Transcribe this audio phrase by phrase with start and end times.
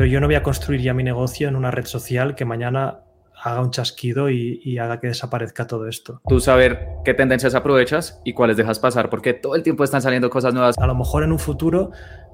[0.00, 3.00] pero yo no voy a construir ya mi negocio en una red social que mañana
[3.38, 6.22] haga un chasquido y, haga que desaparezca todo esto.
[6.26, 10.30] Tú saber qué tendencias aprovechas y cuáles dejas pasar, porque todo el tiempo están saliendo
[10.30, 10.78] cosas nuevas.
[10.78, 11.90] A lo mejor en un futuro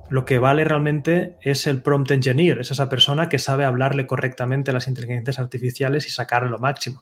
[0.08, 4.70] lo que vale realmente es el prompt engineer, es esa persona que sabe hablarle correctamente
[4.70, 7.00] a las inteligencias artificiales y sacar lo máximo.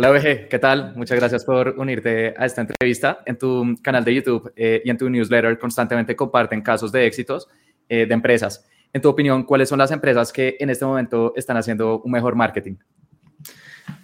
[0.00, 0.94] Hola BG, ¿qué tal?
[0.94, 3.18] Muchas gracias por unirte a esta entrevista.
[3.26, 7.48] En tu canal de YouTube eh, y en tu newsletter constantemente comparten casos de éxitos
[7.88, 8.64] eh, de empresas.
[8.92, 12.36] En tu opinión, ¿cuáles son las empresas que en este momento están haciendo un mejor
[12.36, 12.76] marketing?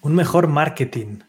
[0.01, 1.21] Un mejor marketing.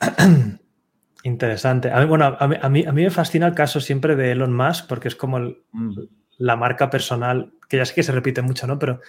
[1.22, 1.90] Interesante.
[1.90, 4.86] A mí, bueno, a mí, a, mí, me fascina el caso siempre de Elon Musk
[4.86, 5.94] porque es como mm.
[6.36, 8.78] la marca personal, que ya sé que se repite mucho, ¿no?
[8.78, 9.00] Pero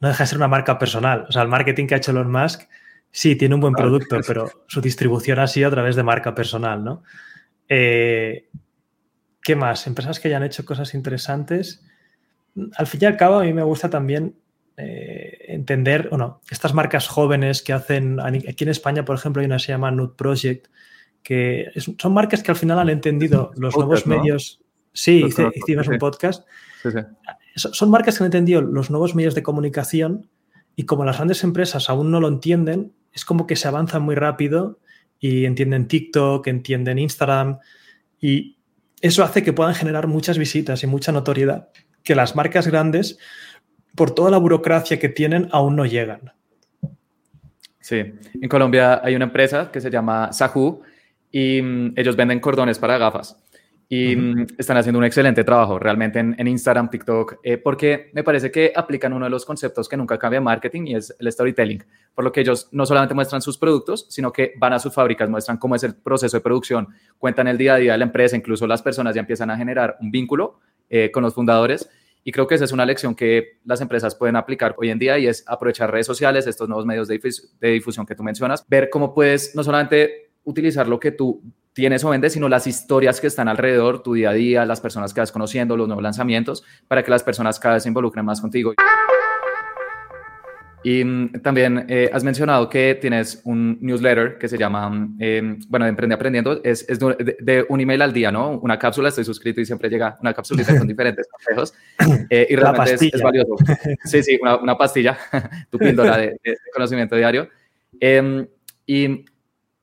[0.00, 1.26] no deja de ser una marca personal.
[1.28, 2.62] O sea, el marketing que ha hecho Elon Musk
[3.16, 6.82] Sí, tiene un buen producto, pero su distribución ha sido a través de marca personal,
[6.82, 7.04] ¿no?
[7.68, 8.48] Eh,
[9.40, 9.86] ¿Qué más?
[9.86, 11.86] Empresas que hayan hecho cosas interesantes.
[12.76, 14.34] Al fin y al cabo, a mí me gusta también
[14.76, 19.58] eh, entender, bueno, estas marcas jóvenes que hacen, aquí en España, por ejemplo, hay una
[19.58, 20.66] que se llama Nude Project,
[21.22, 24.60] que son marcas que al final han entendido los nuevos medios.
[24.92, 26.48] Sí, hicimos un podcast.
[27.54, 30.28] Son marcas que han entendido los nuevos medios de comunicación
[30.74, 34.14] y como las grandes empresas aún no lo entienden, es como que se avanzan muy
[34.14, 34.80] rápido
[35.18, 37.58] y entienden TikTok, entienden Instagram
[38.20, 38.58] y
[39.00, 41.68] eso hace que puedan generar muchas visitas y mucha notoriedad
[42.02, 43.18] que las marcas grandes,
[43.94, 46.32] por toda la burocracia que tienen, aún no llegan.
[47.80, 50.82] Sí, en Colombia hay una empresa que se llama Sahu
[51.30, 53.43] y mm, ellos venden cordones para gafas
[53.88, 58.50] y mm, están haciendo un excelente trabajo realmente en, Instagram, TikTok, eh, porque me parece
[58.50, 61.84] que aplican uno de los conceptos que nunca cambia en marketing y es el storytelling,
[62.14, 65.28] por lo que ellos no solamente muestran sus productos, sino que van a sus fábricas,
[65.28, 68.36] muestran cómo es el proceso de producción, cuentan el día a día de la empresa,
[68.36, 71.88] incluso las personas ya empiezan a generar un vínculo eh, con los fundadores.
[72.26, 75.18] Y creo que esa es una lección que las empresas pueden aplicar hoy en día
[75.18, 77.20] y es aprovechar redes sociales, estos nuevos medios de,
[77.60, 81.42] de difusión que tú mencionas, ver cómo puedes no solamente utilizar lo que tú
[81.74, 85.12] tienes o vendes, sino las historias que están alrededor, tu día a día, las personas
[85.12, 88.40] que vas conociendo, los nuevos lanzamientos, para que las personas cada vez se involucren más
[88.40, 88.72] contigo.
[90.84, 95.86] Y mm, también eh, has mencionado que tienes un newsletter que se llama, em, bueno,
[95.86, 98.50] de Emprende Aprendiendo, es, es de, un email al día, ¿no?
[98.60, 101.74] Una cápsula, estoy suscrito y siempre llega una cápsula con diferentes consejos.
[102.30, 103.56] Eh, y realmente es, valioso.
[104.04, 105.16] Sí, sí, una, una pastilla,
[105.70, 107.48] tu píldora de, de, conocimiento diario.
[108.00, 108.46] Eh,
[108.86, 109.24] y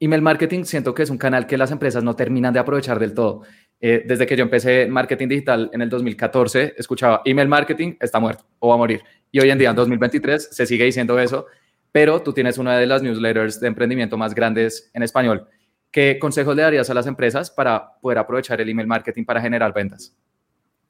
[0.03, 3.13] Email marketing siento que es un canal que las empresas no terminan de aprovechar del
[3.13, 3.43] todo.
[3.79, 8.43] Eh, desde que yo empecé marketing digital en el 2014, escuchaba email marketing está muerto
[8.57, 9.03] o va a morir.
[9.31, 11.45] Y hoy en día, en 2023, se sigue diciendo eso,
[11.91, 15.47] pero tú tienes una de las newsletters de emprendimiento más grandes en español.
[15.91, 19.71] ¿Qué consejos le darías a las empresas para poder aprovechar el email marketing para generar
[19.71, 20.17] ventas?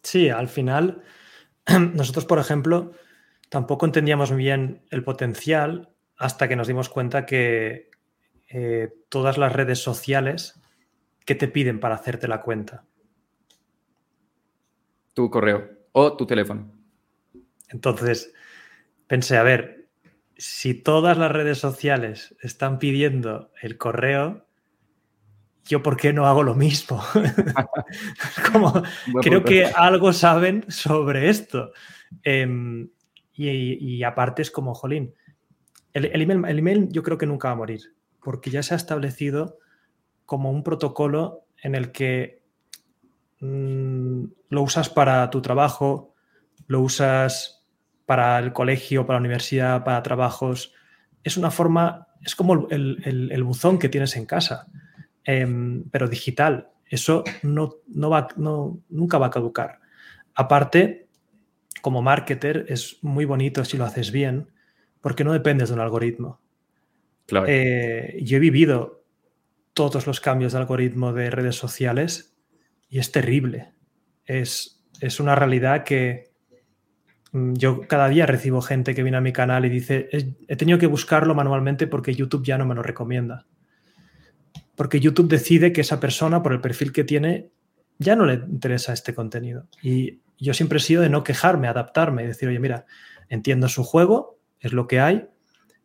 [0.04, 1.02] Sí, al final,
[1.96, 2.94] nosotros, por ejemplo,
[3.50, 7.91] tampoco entendíamos bien el potencial hasta que nos dimos cuenta que
[8.54, 10.60] eh, todas las redes sociales
[11.26, 12.84] que te piden para hacerte la cuenta.
[15.14, 16.70] Tu correo o tu teléfono.
[17.70, 18.34] Entonces,
[19.08, 19.88] pensé, a ver,
[20.36, 24.46] si todas las redes sociales están pidiendo el correo,
[25.64, 27.02] yo por qué no hago lo mismo?
[28.52, 28.74] Como,
[29.22, 31.72] creo que algo saben sobre esto.
[32.24, 32.90] Em,
[33.34, 35.16] y, aparte es como, jolín,
[35.94, 37.82] el, email, el, email, yo creo que nunca va a morir
[38.24, 39.60] porque ya se ha establecido
[40.26, 42.44] como un protocolo en el que
[43.40, 46.14] mm, lo usas para tu trabajo,
[46.68, 47.66] lo usas
[48.06, 50.74] para el colegio, para la universidad, para trabajos.
[51.24, 54.68] Es una forma, es como el, buzón que tienes en casa,
[55.24, 56.70] em, pero digital.
[56.86, 57.80] Eso no,
[58.10, 59.80] va, no, nunca va a caducar.
[60.36, 61.08] Aparte,
[61.82, 64.50] como marketer es muy bonito si lo haces bien,
[65.00, 66.41] porque no dependes de un algoritmo.
[67.48, 69.04] Eh, yo he vivido
[69.74, 72.36] todos los cambios de algoritmo de redes sociales
[72.90, 73.74] y es terrible.
[74.26, 76.32] Es, es una realidad que
[77.32, 80.78] mm, yo cada día recibo gente que viene a mi canal y dice, he tenido
[80.78, 83.48] que buscarlo manualmente porque YouTube ya no me lo recomienda.
[84.76, 87.52] Porque YouTube decide que esa persona, por el perfil que tiene,
[87.98, 89.68] ya no le interesa este contenido.
[89.82, 92.86] Y yo siempre he sido de no quejarme, adaptarme, y decir, oye, mira,
[93.30, 95.28] entiendo su juego, es lo que hay,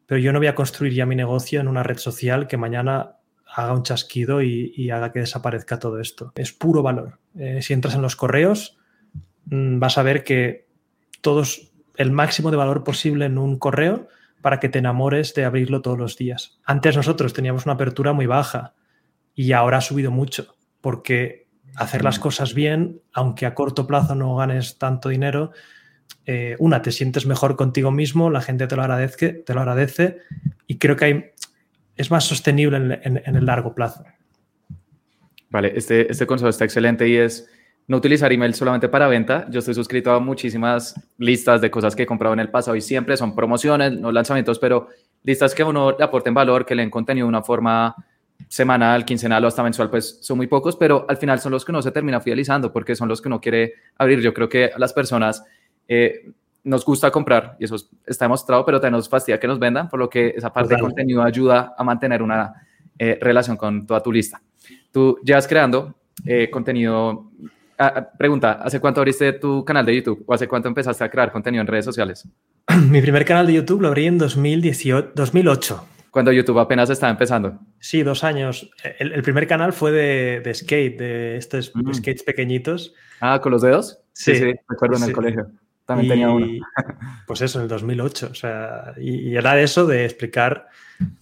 [0.06, 3.17] pero yo no voy a construir ya mi negocio en una red social que mañana
[3.47, 6.32] haga un chasquido y, haga que desaparezca todo esto.
[6.35, 7.19] Es puro valor.
[7.38, 8.79] Eh, si entras en los correos,
[9.47, 10.67] mm, vas a ver que
[11.20, 14.08] todos el máximo de valor posible en un correo
[14.43, 16.58] para que te enamores de abrirlo todos los días.
[16.64, 18.75] Antes nosotros teníamos una apertura muy baja
[19.35, 24.37] y ahora ha subido mucho, porque hacer las cosas bien, aunque a corto plazo no
[24.37, 25.53] ganes tanto dinero,
[26.26, 30.19] eh, una, te sientes mejor contigo mismo, la gente te lo agradece, te lo agradece
[30.67, 31.25] y creo que hay,
[31.97, 34.05] es más sostenible en, el largo plazo.
[35.50, 37.49] Vale, este, este consejo está excelente y es
[37.88, 39.47] no utilizar email solamente para venta.
[39.50, 42.81] Yo estoy suscrito a muchísimas listas de cosas que he comprado en el pasado y
[42.81, 44.88] siempre son promociones, no lanzamientos, pero
[45.23, 47.94] listas que a uno le aporten valor, que le den contenido de una forma
[48.49, 51.73] semanal, quincenal o hasta mensual, pues son muy pocos, pero al final son los que
[51.73, 54.20] uno se termina fidelizando porque son los que uno quiere abrir.
[54.20, 55.44] Yo creo que las personas
[55.88, 56.30] eh,
[56.64, 60.10] nos gusta comprar y eso está demostrado, pero nos fastidia que nos vendan, por lo
[60.10, 62.52] que esa parte de contenido ayuda a mantener una
[62.98, 64.40] eh, relación con toda tu lista.
[64.90, 65.94] Tú llevas creando
[66.24, 67.30] eh, contenido
[67.78, 71.10] Ah, ah, pregunta, ¿hace cuánto abriste tu canal de YouTube o hace cuánto empezaste a
[71.10, 72.26] crear contenido en redes sociales?
[72.90, 75.88] Mi primer canal de YouTube lo abrí en 2018, 2008.
[76.10, 77.58] Cuando YouTube apenas estaba empezando.
[77.78, 78.70] Sí, dos años.
[78.98, 81.92] El, primer canal fue de, skate, de estos mm.
[81.92, 82.94] skates pequeñitos.
[83.20, 84.00] Ah, ¿con los dedos?
[84.14, 85.50] Sí, sí, recuerdo en el colegio.
[85.86, 86.46] También tenía uno.
[87.26, 88.28] pues eso, en el 2008.
[88.30, 90.68] O sea, y, y, era eso de explicar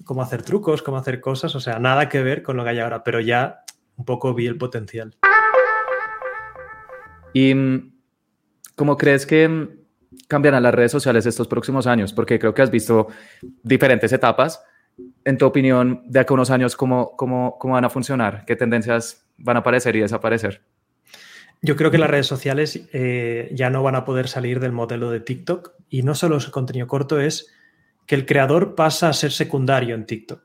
[0.05, 1.55] cómo hacer trucos, cómo hacer cosas.
[1.55, 3.65] O sea, nada que ver con lo que hay ahora, pero ya
[3.97, 5.15] un poco vi el potencial.
[7.35, 7.93] ¿Y mm,
[8.75, 9.69] cómo crees que mm,
[10.27, 12.15] cambiarán las redes sociales estos próximos años?
[12.15, 13.09] Porque creo que has visto
[13.63, 14.63] diferentes etapas.
[15.25, 18.45] En tu opinión, de acá a unos años, ¿cómo, cómo, cómo van a funcionar?
[18.47, 20.63] ¿Qué tendencias van a aparecer y desaparecer?
[21.65, 25.11] Yo creo que las redes sociales eh, ya no van a poder salir del modelo
[25.11, 27.55] de TikTok y no solo el contenido corto, es
[28.05, 30.43] que el creador pasa a ser secundario en TikTok.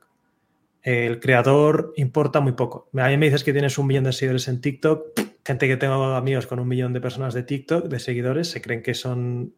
[0.80, 2.88] El creador importa muy poco.
[2.94, 5.08] A mí me dices que tienes un millón de seguidores en TikTok,
[5.44, 8.82] gente que tengo amigos con un millón de personas de TikTok, de seguidores, se creen
[8.82, 9.52] que son...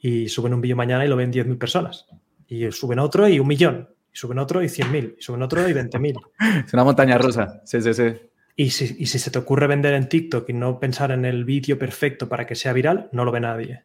[0.00, 2.08] Y suben un vídeo mañana y lo ven 10.000 personas.
[2.48, 3.90] Y suben otro y un millón.
[4.12, 5.14] Y suben otro y 100.000.
[5.18, 6.20] Y suben otro y 20.000.
[6.66, 7.62] Es una montaña rusa.
[7.64, 8.12] Sí, sí, sí.
[8.54, 12.28] Y si, se te ocurre vender en TikTok y no pensar en el vídeo perfecto
[12.28, 13.84] para que sea viral, no lo ve nadie.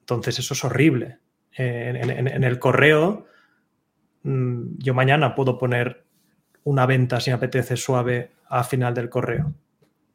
[0.00, 1.18] Entonces eso es horrible.
[1.52, 3.26] en, el correo,
[4.22, 6.04] mm, yo mañana puedo poner
[6.64, 9.52] una venta, si me apetece, suave a final del correo.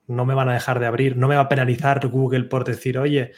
[0.07, 2.97] No me van a dejar de abrir, no me va a penalizar Google por decir,
[2.97, 3.31] oye,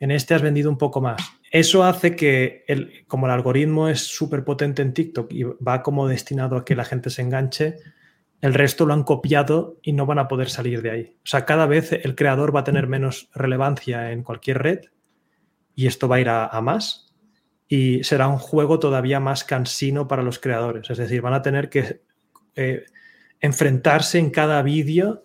[0.00, 1.20] en este has vendido un poco más.
[1.50, 6.08] Eso hace que, el, como el algoritmo es súper potente en TikTok y va como
[6.08, 7.76] destinado a que la gente se enganche,
[8.40, 11.16] el resto lo han copiado y no van a poder salir de ahí.
[11.18, 14.80] O sea, cada vez el creador va a tener menos relevancia en cualquier red
[15.74, 17.12] y esto va a ir a, más
[17.68, 20.90] y será un juego todavía más cansino para los creadores.
[20.90, 22.02] Es decir, van a tener que
[22.54, 22.84] eh,
[23.40, 25.24] enfrentarse en cada vídeo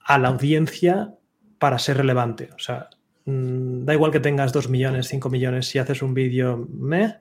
[0.00, 1.14] a la audiencia
[1.58, 2.50] para ser relevante.
[2.54, 2.88] O sea,
[3.24, 7.16] mm, da igual que tengas 2 millones, 5 millones, si haces un vídeo me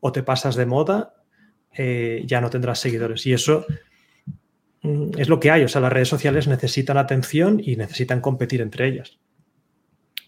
[0.00, 1.14] o te pasas de moda,
[1.72, 3.26] eh, ya no tendrás seguidores.
[3.26, 3.64] Y eso
[4.82, 5.64] es lo que hay.
[5.64, 9.18] O sea, las redes sociales necesitan atención y necesitan competir entre ellas.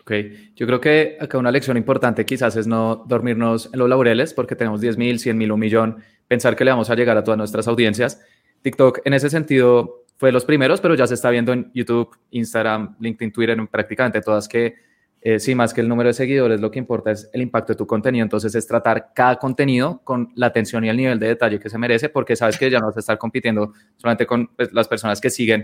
[0.01, 0.13] Ok,
[0.57, 4.57] yo creo que acá una lección importante quizás es no dormirnos en los laureles porque
[4.57, 7.39] tenemos 10 mil, 100 mil, un millón, pensar que le vamos a llegar a todas
[7.39, 8.21] nuestras audiencias
[8.63, 12.17] TikTok en ese sentido fue de los primeros, pero ya se está viendo en YouTube,
[12.31, 14.77] Instagram, LinkedIn, Twitter, en prácticamente todas que
[15.25, 17.77] eh, sí, más que el número de seguidores, lo que importa es el impacto de
[17.77, 18.25] tu contenido.
[18.25, 21.79] Entonces es tratar cada contenido con la atención y el nivel de detalle que se
[21.79, 25.21] merece, porque sabes que ya no vas a estar compitiendo solamente con pues, las personas
[25.21, 25.63] que siguen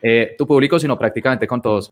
[0.00, 1.90] eh, tu público, sino prácticamente con todos.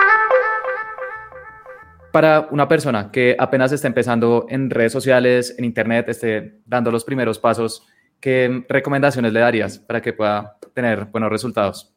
[2.12, 7.04] Para una persona que apenas está empezando en redes sociales, en Internet, esté dando los
[7.04, 7.84] primeros pasos,
[8.20, 11.92] ¿qué recomendaciones le darías para que pueda tener buenos resultados?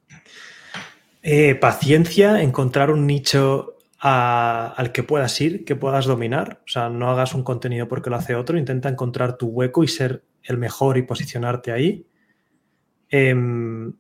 [1.21, 6.61] Eh, paciencia, encontrar un nicho al que puedas ir, que puedas dominar.
[6.65, 9.87] O sea, no hagas un contenido porque lo hace otro, intenta encontrar tu hueco y
[9.87, 12.07] ser el mejor y posicionarte ahí.
[13.09, 13.93] Em,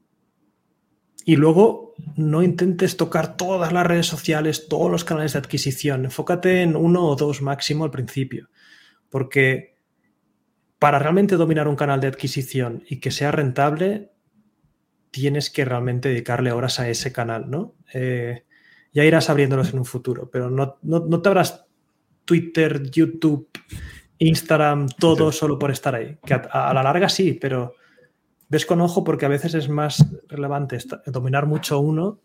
[1.23, 6.05] y luego no intentes tocar todas las redes sociales, todos los canales de adquisición.
[6.05, 8.49] Enfócate en uno o dos máximo al principio.
[9.09, 9.75] Porque
[10.79, 14.13] para realmente dominar un canal de adquisición y que sea rentable,
[15.11, 17.75] tienes que realmente dedicarle horas a ese canal, ¿no?
[17.93, 18.45] Eh,
[18.93, 21.65] ya irás abriéndolos en un futuro, pero no, te abras
[22.25, 23.49] Twitter, YouTube,
[24.17, 26.17] Instagram, todo solo por estar ahí.
[26.25, 27.75] Que a, la larga sí, pero
[28.49, 32.19] ves con ojo porque a veces es más relevante dominar mucho uno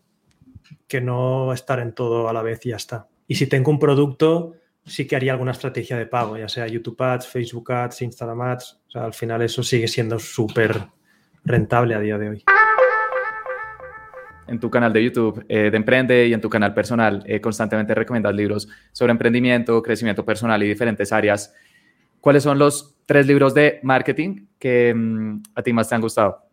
[0.87, 3.07] que no estar en todo a la vez y ya está.
[3.27, 4.53] Y si tengo un producto,
[4.85, 8.81] sí que haría alguna estrategia de pago, ya sea YouTube Ads, Facebook Ads, Instagram Ads.
[8.87, 10.87] O sea, al final eso sigue siendo súper
[11.43, 12.43] rentable a día de hoy.
[14.47, 17.93] En tu canal de YouTube eh, de Emprende y en tu canal personal, eh, constantemente
[17.93, 21.53] recomiendas libros sobre emprendimiento, crecimiento personal y diferentes áreas.
[22.21, 26.47] ¿Cuáles son los tres libros de marketing que mm, a ti más te han gustado?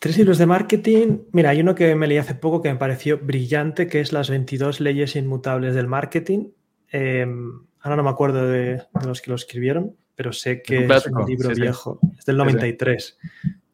[0.00, 1.18] Tres libros de marketing.
[1.32, 4.30] Mira, hay uno que me leí hace poco que me pareció brillante, que es Las
[4.30, 6.48] 22 leyes inmutables del marketing.
[6.90, 11.26] Em, ahora no me acuerdo de, los que lo escribieron, pero sé que es un,
[11.26, 12.00] libro viejo.
[12.18, 13.18] Es del 93,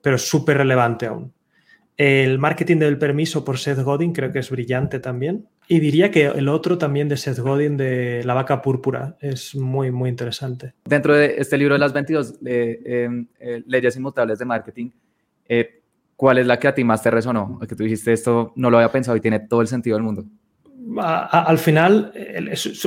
[0.02, 1.32] pero es súper relevante aún.
[1.96, 5.48] El marketing del permiso por Seth Godin creo que es brillante también.
[5.66, 9.90] Y diría que el otro también de Seth Godin de La vaca púrpura es muy,
[9.90, 10.74] muy interesante.
[10.84, 14.90] Dentro de este libro de las 22 eh, em, eh, leyes inmutables de marketing,
[15.48, 15.82] eh,
[16.14, 17.58] ¿cuál es la que a ti más te resonó?
[17.66, 20.24] Que tú dijiste esto, no lo había pensado y tiene todo el sentido del mundo.
[21.00, 22.12] al final,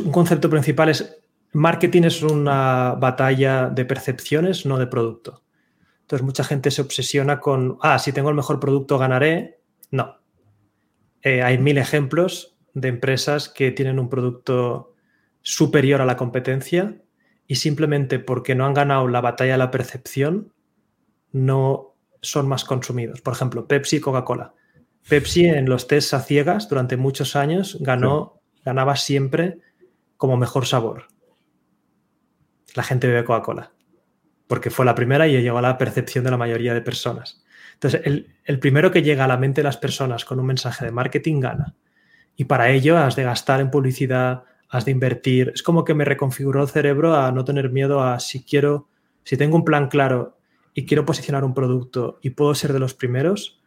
[0.05, 1.19] un concepto principal es
[1.51, 5.41] marketing es una batalla de percepciones, no de producto.
[6.09, 9.59] Entonces mucha gente se obsesiona con, ah, si tengo el mejor producto ganaré.
[9.91, 10.17] No.
[11.21, 14.95] Eh, hay mil ejemplos de empresas que tienen un producto
[15.43, 16.99] superior a la competencia
[17.45, 20.51] y simplemente porque no han ganado la batalla de la percepción,
[21.31, 23.21] no son más consumidos.
[23.21, 24.55] Por ejemplo, Pepsi y Coca-Cola.
[25.07, 29.59] Pepsi en los test a ciegas durante muchos años ganó, ganaba siempre
[30.17, 31.05] como mejor sabor.
[32.73, 33.73] La gente bebe Coca-Cola
[34.49, 37.43] porque fue la primera y llegó a la percepción de la mayoría de personas.
[37.75, 40.91] Entonces, el, primero que llega a la mente de las personas con un mensaje de
[40.91, 41.75] marketing gana.
[42.35, 45.51] Y para ello has de gastar en publicidad, has de invertir.
[45.53, 48.87] Es como que me reconfiguró el cerebro a no tener miedo a si quiero,
[49.23, 50.39] si tengo un plan claro
[50.73, 53.61] y quiero posicionar un producto y puedo ser de los primeros,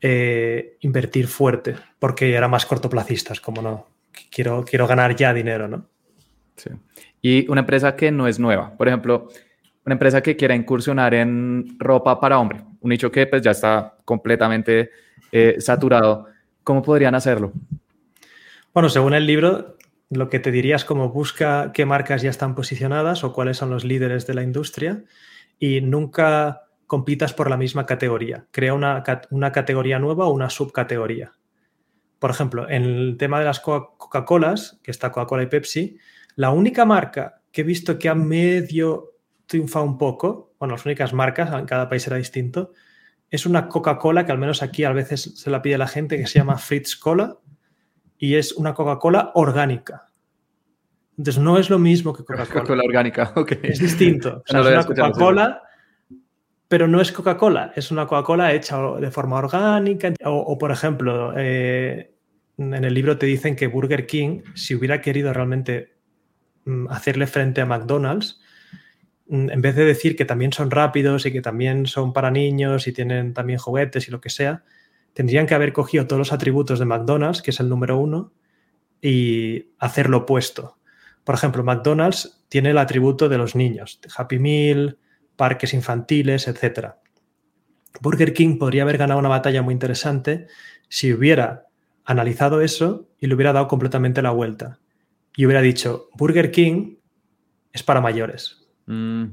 [0.00, 3.88] eh, invertir fuerte, porque era más cortoplacistas, como no.
[4.30, 5.88] Quiero, quiero ganar ya dinero, ¿no?
[6.54, 6.70] Sí.
[7.20, 8.76] Y una empresa que no es nueva.
[8.76, 9.28] Por ejemplo,
[9.90, 13.96] una empresa que quiera incursionar en ropa para hombre, un nicho que pues ya está
[14.04, 14.90] completamente
[15.32, 16.26] eh, saturado,
[16.62, 17.52] ¿cómo podrían hacerlo?
[18.72, 19.76] Bueno, según el libro,
[20.08, 23.70] lo que te diría es como busca qué marcas ya están posicionadas o cuáles son
[23.70, 25.02] los líderes de la industria
[25.58, 28.46] y nunca compitas por la misma categoría.
[28.52, 31.32] Crea una, una categoría nueva o una subcategoría.
[32.20, 35.98] Por ejemplo, en el tema de las Coca-Colas, que está Coca-Cola y Pepsi,
[36.36, 39.10] la única marca que he visto que ha medio
[39.50, 42.70] triunfa un poco, bueno, las únicas marcas, en cada país era distinto,
[43.28, 46.28] es una Coca-Cola que al menos aquí a veces se la pide la gente, que
[46.28, 47.36] se llama Fritz Cola,
[48.16, 50.06] y es una Coca-Cola orgánica.
[51.18, 52.46] Entonces no es lo mismo que Coca-Cola.
[52.46, 53.52] Coca-Cola orgánica, ok.
[53.64, 54.44] Es distinto.
[54.46, 55.62] es una Coca-Cola,
[56.68, 60.12] pero no es Coca-Cola, es una Coca-Cola hecha de forma orgánica.
[60.26, 62.14] O, por ejemplo, eh,
[62.56, 65.96] en el libro te dicen que Burger King, si hubiera querido realmente
[66.66, 68.40] mm, hacerle frente a McDonald's,
[69.30, 72.92] en vez de decir que también son rápidos y que también son para niños y
[72.92, 74.64] tienen también juguetes y lo que sea,
[75.12, 78.32] tendrían que haber cogido todos los atributos de McDonald's, que es el número uno,
[79.00, 80.76] y hacer lo opuesto.
[81.22, 84.98] Por ejemplo, McDonald's tiene el atributo de los niños, Happy Meal,
[85.36, 86.94] parques infantiles, etc.
[88.00, 90.48] Burger King podría haber ganado una batalla muy interesante
[90.88, 91.66] si hubiera
[92.04, 94.80] analizado eso y le hubiera dado completamente la vuelta.
[95.36, 96.96] Y hubiera dicho, Burger King
[97.72, 98.59] es para mayores,
[98.90, 99.26] Mm,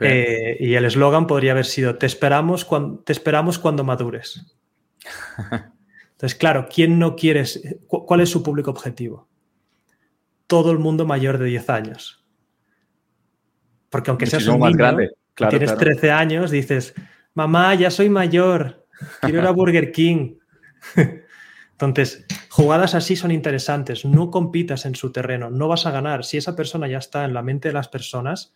[0.00, 4.56] eh, y el eslogan podría haber sido, te esperamos, cuando, te esperamos cuando madures.
[6.10, 7.62] Entonces, claro, ¿quién no quieres?
[7.86, 9.28] ¿Cuál es su público objetivo?
[10.48, 12.24] Todo el mundo mayor de 10 años.
[13.90, 15.10] Porque aunque seas un niño, grande.
[15.50, 16.92] tienes 13 años, dices,
[17.34, 18.86] mamá, ya soy mayor,
[19.20, 20.34] quiero ir a Burger King.
[21.72, 24.04] Entonces, jugadas así son interesantes.
[24.04, 26.24] No compitas en su terreno, no vas a ganar.
[26.24, 28.54] Si esa persona ya está en la mente de las personas,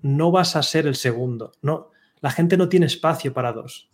[0.00, 1.52] no vas a ser el segundo.
[1.62, 1.90] No,
[2.20, 3.90] la gente no tiene espacio para dos.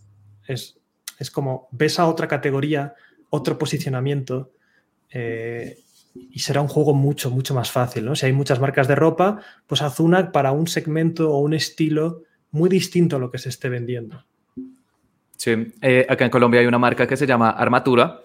[0.46, 0.78] Es,
[1.18, 2.94] es como ves a otra categoría,
[3.30, 4.52] otro posicionamiento
[5.10, 5.78] eh,
[6.14, 8.04] y será un juego mucho, mucho más fácil.
[8.04, 8.14] ¿no?
[8.14, 12.22] Si hay muchas marcas de ropa, pues haz una para un segmento o un estilo
[12.50, 14.24] muy distinto a lo que se esté vendiendo.
[15.36, 18.20] Sí, eh, acá en Colombia hay una marca que se llama Armatura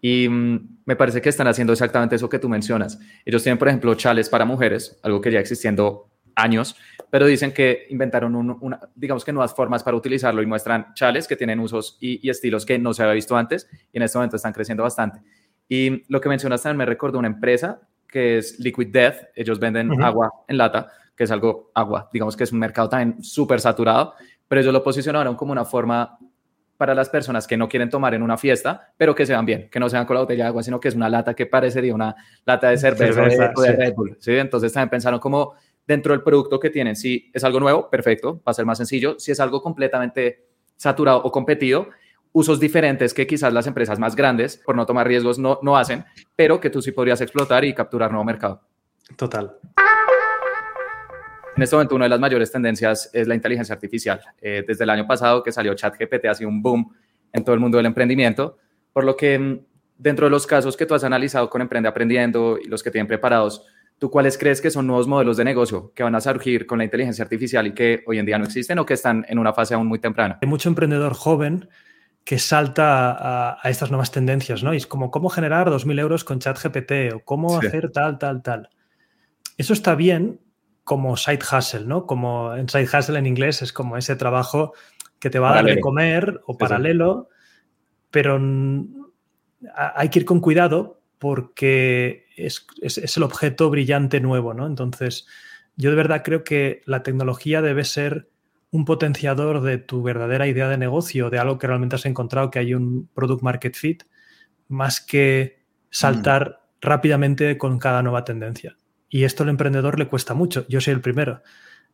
[0.00, 2.98] y mm, me parece que están haciendo exactamente eso que tú mencionas.
[3.24, 6.76] Ellos tienen, por ejemplo, chales para mujeres, algo que ya existiendo años,
[7.10, 11.36] pero dicen que inventaron, una, digamos que nuevas formas para utilizarlo y muestran chales que
[11.36, 14.52] tienen usos y, estilos que no se había visto antes y en este momento están
[14.52, 15.20] creciendo bastante.
[15.68, 20.02] Y lo que mencionaste también me recordó una empresa que es Liquid Death, ellos venden
[20.02, 24.14] agua en lata, que es algo agua, digamos que es un mercado también súper saturado,
[24.48, 26.18] pero ellos lo posicionaron como una forma
[26.82, 29.68] para las personas que no quieren tomar en una fiesta, pero que se van bien,
[29.70, 31.94] que no sean con la botella de agua, sino que es una lata que parecería
[31.94, 34.16] una lata de cerveza, o de, Red Bull.
[34.18, 34.32] ¿sí?
[34.32, 35.54] Entonces también pensaron como
[35.86, 36.96] dentro del producto que tienen.
[36.96, 39.18] Si es algo nuevo, perfecto, va a ser más sencillo.
[39.18, 40.46] Si es algo completamente
[40.76, 41.88] saturado o competido,
[42.32, 46.04] usos diferentes que quizás las empresas más grandes, por no tomar riesgos, no, no hacen,
[46.34, 48.62] pero que tú sí podrías explotar y capturar nuevo mercado.
[49.16, 49.56] Total.
[51.54, 54.20] En este momento, una de las mayores tendencias es la inteligencia artificial.
[54.40, 56.94] Eh, desde el año pasado que salió ChatGPT, ha sido un boom
[57.32, 58.56] en todo el mundo del emprendimiento,
[58.92, 59.60] por lo que mm,
[59.98, 63.06] dentro de los casos que tú has analizado con Emprende Aprendiendo y los que tienen
[63.06, 63.66] preparados,
[64.02, 66.84] ¿tú cuáles crees que son nuevos modelos de negocio que van a surgir con la
[66.84, 69.74] inteligencia artificial y que hoy en día no existen o que están en una fase
[69.74, 70.40] aún muy temprana?
[70.42, 71.68] Hay mucho emprendedor joven
[72.24, 74.74] que salta a, estas nuevas tendencias, ¿no?
[74.74, 78.70] Y es como cómo generar 2.000 euros con ChatGPT o cómo hacer tal, tal, tal.
[79.56, 80.40] Eso está bien
[80.82, 82.04] como side hustle, ¿no?
[82.04, 84.72] Como en side hustle en inglés es como ese trabajo
[85.20, 87.28] que te va a dar de comer o paralelo,
[88.10, 88.40] pero
[89.76, 94.66] hay que ir con cuidado porque es, es, el objeto brillante nuevo, ¿no?
[94.66, 95.28] Entonces,
[95.76, 98.28] yo de verdad creo que la tecnología debe ser
[98.72, 102.58] un potenciador de tu verdadera idea de negocio, de algo que realmente has encontrado, que
[102.58, 104.02] hay un product market fit,
[104.66, 106.76] más que saltar mm.
[106.80, 108.76] rápidamente con cada nueva tendencia.
[109.08, 110.66] Y esto al emprendedor le cuesta mucho.
[110.68, 111.40] Yo soy el primero.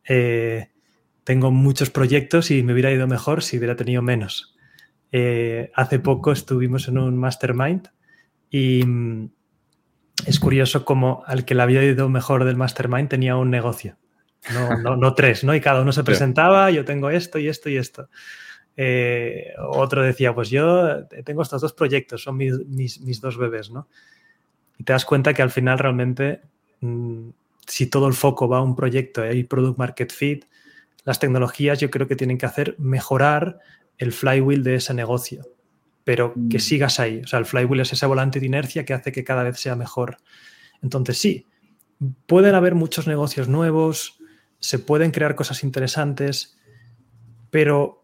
[0.07, 0.71] Eh,
[1.23, 4.57] tengo muchos proyectos y me hubiera ido mejor si hubiera tenido menos.
[5.11, 7.89] Eh, hace poco estuvimos en un mastermind
[8.49, 9.29] y mm,
[10.25, 13.97] es curioso como al que le había ido mejor del mastermind tenía un negocio.
[14.53, 15.55] No, no, tres, ¿no?
[15.55, 18.09] Y cada uno se presentaba, yo tengo esto y esto y esto.
[18.75, 23.87] Eh, otro decía, pues yo tengo estos dos proyectos, son mis, dos bebés, ¿no?
[24.77, 26.41] Y te das cuenta que al final realmente,
[26.79, 27.29] mm,
[27.67, 30.45] si todo el foco va a un proyecto y product market fit,
[31.03, 33.59] las tecnologías yo creo que tienen que hacer mejorar
[33.97, 35.45] el flywheel de ese negocio,
[36.03, 36.61] pero que mm.
[36.61, 37.21] sigas ahí.
[37.23, 39.75] O sea, el flywheel es ese volante de inercia que hace que cada vez sea
[39.75, 40.17] mejor.
[40.81, 41.45] Entonces, sí,
[42.25, 44.19] pueden haber muchos negocios nuevos,
[44.59, 46.57] se pueden crear cosas interesantes,
[47.49, 47.99] pero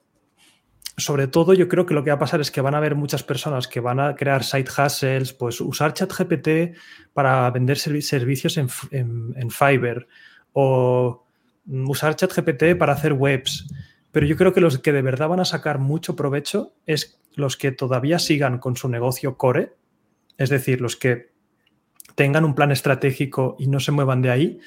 [0.98, 2.96] sobre todo yo creo que lo que va a pasar es que van a haber
[2.96, 6.78] muchas personas que van a crear side hustles, pues usar ChatGPT
[7.14, 10.08] para vender servicios en, en, Fiverr
[10.54, 11.26] o
[11.66, 13.68] usar ChatGPT para hacer webs.
[14.12, 17.58] Pero yo creo que los que de verdad van a sacar mucho provecho es los
[17.58, 19.74] que todavía sigan con su negocio core,
[20.38, 21.34] es decir, los que
[22.16, 24.60] tengan un plan estratégico y no se muevan de ahí,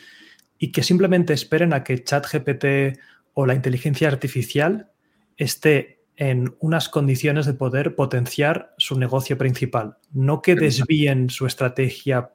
[0.58, 2.98] y que simplemente esperen a que ChatGPT
[3.34, 4.90] o la inteligencia artificial
[5.36, 12.32] esté en unas condiciones de poder potenciar su negocio principal, no que desvíen su estrategia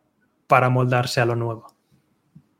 [0.47, 1.75] para moldarse a lo nuevo.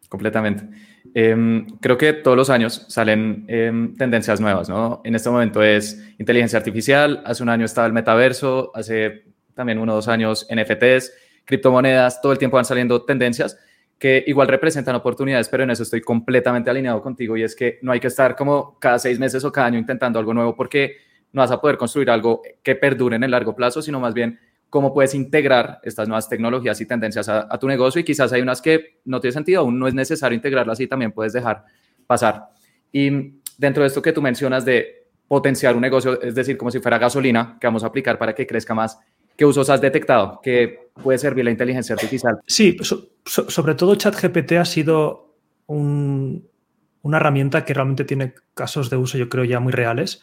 [0.10, 0.68] Completamente.
[1.16, 5.02] Em, creo que todos los años salen em, tendencias nuevas, ¿no?
[5.04, 9.92] En este momento es inteligencia artificial, hace un año estaba el metaverso, hace también uno
[9.92, 11.14] o dos años NFTs,
[11.46, 13.60] criptomonedas, todo el tiempo van saliendo tendencias
[14.00, 17.92] que igual representan oportunidades, pero en eso estoy completamente alineado contigo y es que no
[17.92, 20.98] hay que estar como cada seis meses o cada año intentando algo nuevo porque
[21.32, 24.40] no vas a poder construir algo que perdure en el largo plazo, sino más bien
[24.74, 28.60] cómo puedes integrar estas nuevas tecnologías y tendencias a, tu negocio y quizás hay unas
[28.60, 31.64] que no tiene sentido, aún no es necesario integrarlas y también puedes dejar
[32.08, 32.48] pasar.
[32.92, 36.80] Y dentro de esto que tú mencionas de potenciar un negocio, es decir, como si
[36.80, 38.98] fuera gasolina que vamos a aplicar para que crezca más,
[39.36, 42.40] ¿Qué usos has detectado que puede servir la inteligencia artificial?
[42.46, 42.78] Sí,
[43.26, 45.36] sobre todo ChatGPT ha sido
[45.68, 50.22] una herramienta que realmente tiene casos de uso, yo creo, ya muy reales.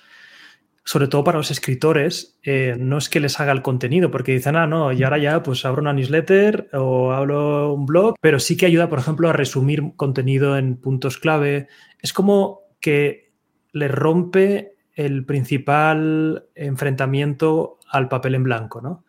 [0.85, 4.57] Sobre todo para los escritores, eh, no es que les haga el contenido, porque dicen,
[4.57, 8.57] ah, no, y ahora ya pues abro una newsletter o abro un blog, pero sí
[8.57, 11.69] que ayuda, por ejemplo, a resumir contenido en puntos clave.
[12.01, 13.33] Es como que
[13.73, 19.05] le rompe el principal enfrentamiento al papel en blanco, ¿no?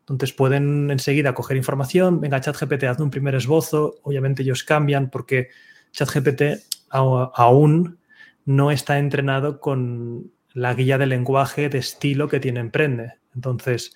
[0.00, 5.48] Entonces pueden enseguida coger información, venga, ChatGPT, hazme un primer esbozo, obviamente ellos cambian porque
[5.92, 6.42] ChatGPT
[6.90, 7.98] aún
[8.44, 13.14] no está entrenado con la guía de lenguaje de estilo que tiene Emprende.
[13.34, 13.94] Entonces,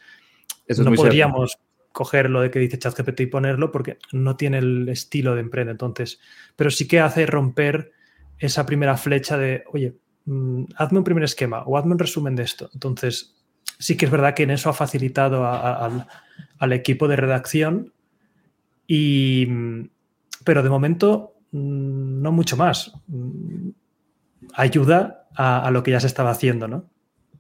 [0.79, 1.59] no podríamos
[1.93, 5.73] coger lo de que dice ChatGPT y ponerlo porque no tiene el estilo de Emprende.
[5.73, 6.19] Entonces,
[6.57, 7.93] pero sí que hace romper
[8.39, 9.95] esa primera flecha de, oye,
[10.27, 12.69] mm, hazme un primer esquema o hazme un resumen de esto.
[12.75, 13.37] Entonces,
[13.79, 17.93] sí que es verdad que en eso ha facilitado al, equipo de redacción,
[18.87, 19.47] y,
[20.45, 22.93] pero de momento mm, no mucho más.
[23.07, 23.71] Mm,
[24.55, 26.85] ayuda a, lo que ya se estaba haciendo, ¿no?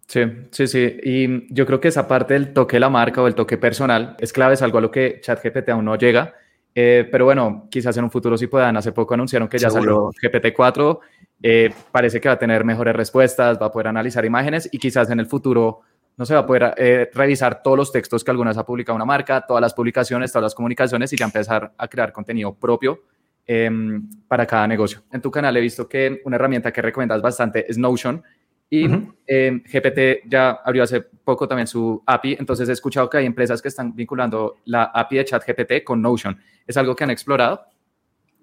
[0.06, 0.96] Sí, sí, sí.
[1.02, 4.16] Y yo creo que esa parte del toque de la marca o el toque personal
[4.18, 6.34] es clave, es algo a lo que ChatGPT aún no llega.
[6.74, 8.76] Eh, pero bueno, quizás en un futuro sí puedan.
[8.76, 10.98] Hace poco anunciaron que ya salió GPT-4.
[11.42, 15.10] Eh, parece que va a tener mejores respuestas, va a poder analizar imágenes y quizás
[15.10, 15.80] en el futuro
[16.16, 18.96] no se va a poder eh, revisar todos los textos que alguna vez ha publicado
[18.96, 23.02] una marca, todas las publicaciones, todas las comunicaciones y ya empezar a crear contenido propio
[23.46, 25.02] em, para cada negocio.
[25.12, 28.22] En tu canal he visto que una herramienta que recomiendas bastante es Notion
[28.70, 28.86] y
[29.26, 33.62] em, GPT ya abrió hace poco también su API, entonces he escuchado que hay empresas
[33.62, 36.38] que están vinculando la API de ChatGPT con Notion.
[36.66, 37.62] ¿Es algo que han explorado?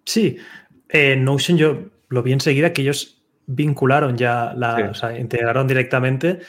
[0.05, 0.37] Sí,
[0.89, 6.39] eh, Notion yo lo vi enseguida que ellos vincularon ya, la, o sea, integraron directamente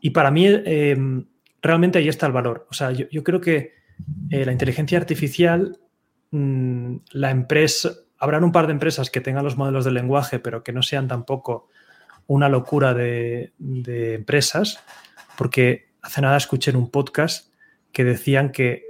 [0.00, 1.24] Y para mí, em,
[1.60, 2.66] realmente ahí está el valor.
[2.70, 3.74] O sea, yo, creo que
[4.30, 5.76] eh, la inteligencia artificial,
[6.30, 10.62] mm, la empresa, habrán un par de empresas que tengan los modelos de lenguaje, pero
[10.62, 11.68] que no sean tampoco
[12.26, 14.82] una locura de, de empresas,
[15.36, 17.52] porque hace nada escuché en un podcast
[17.92, 18.84] que decían que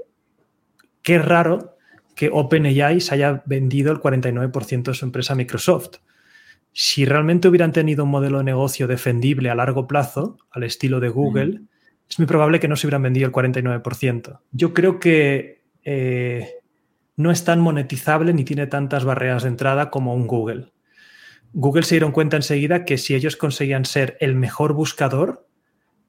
[1.03, 1.77] qué raro
[2.15, 5.99] que OpenAI se haya vendido el 49% de su empresa Microsoft.
[6.73, 11.11] Si realmente hubieran tenido un modelo de negocio defendible a largo plazo, al estilo de
[11.11, 11.61] Google,
[12.11, 14.41] es muy probable que no se hubieran vendido el 49%.
[14.51, 16.55] Yo creo que eh,
[17.19, 20.73] no es tan monetizable ni tiene tantas barreras de entrada como un Google.
[21.53, 25.49] Google se dieron cuenta enseguida que si ellos conseguían ser el mejor buscador,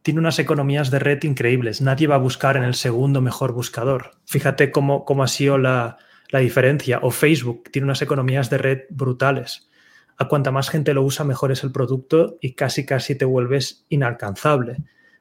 [0.03, 1.81] tiene unas economías de red increíbles.
[1.81, 4.11] Nadie va a buscar en el segundo mejor buscador.
[4.27, 5.97] Fíjate cómo, cómo ha sido la,
[6.29, 6.99] la, diferencia.
[7.01, 9.67] O Facebook tiene unas economías de red brutales.
[10.15, 13.83] A cuanta más gente lo usa, mejor es el producto y casi casi te vuelves
[13.89, 14.77] inalcanzable.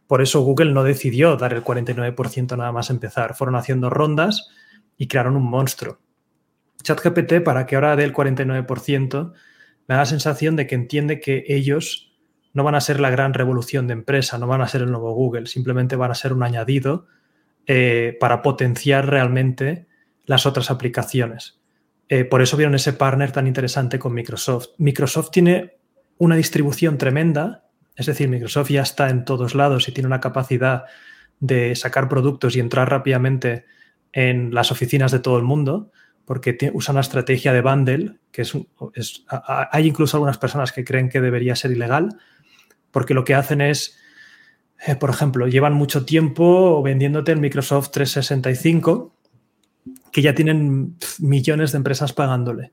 [0.06, 3.34] Por eso Google no decidió dar el 49% nada más empezar.
[3.34, 4.50] Fueron haciendo rondas
[4.98, 5.98] y crearon un monstruo.
[6.82, 9.32] ChatGPT, para que ahora dé el 49%,
[9.86, 12.12] me da la sensación de que entiende que ellos
[12.52, 15.12] no van a ser la gran revolución de empresa, no van a ser el nuevo
[15.12, 17.06] Google, simplemente van a ser un añadido
[17.66, 19.86] eh, para potenciar realmente
[20.26, 21.60] las otras aplicaciones.
[22.08, 24.68] Eh, por eso vieron ese partner tan interesante con Microsoft.
[24.78, 25.78] Microsoft tiene
[26.16, 27.64] una distribución tremenda,
[27.96, 30.84] es decir, Microsoft ya está en todos lados y tiene una capacidad
[31.40, 33.66] de sacar productos y entrar rápidamente
[34.12, 35.90] en las oficinas de todo el mundo,
[36.24, 38.52] porque usa una estrategia de bundle, que es,
[38.94, 39.24] es,
[39.70, 42.18] hay incluso algunas personas que creen que debería ser ilegal,
[42.90, 43.98] porque lo que hacen es,
[44.86, 49.14] eh, por ejemplo, llevan mucho tiempo vendiéndote el Microsoft 365,
[50.12, 52.72] que ya tienen millones de empresas pagándole.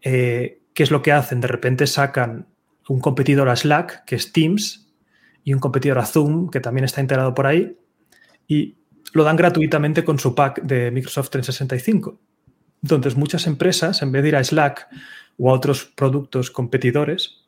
[0.00, 1.40] Eh, ¿Qué es lo que hacen?
[1.40, 2.48] De repente sacan
[2.88, 4.90] un competidor a Slack, que es Teams,
[5.44, 7.76] y un competidor a Zoom, que también está integrado por ahí,
[8.48, 8.79] y
[9.12, 12.18] lo dan gratuitamente con su pack de Microsoft 365.
[12.82, 14.88] Entonces, muchas empresas, en vez de ir a Slack
[15.38, 17.46] o a otros productos competidores,